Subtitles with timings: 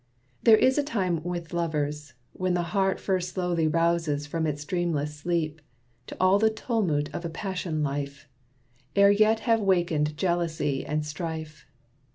[0.41, 5.13] There is a time with lovers, when the heart First slowly rouses from its dreamless
[5.13, 5.61] sleep,
[6.07, 8.27] To all the tumult of a passion life,
[8.95, 11.67] Ere yet have wakened jealousy and strife.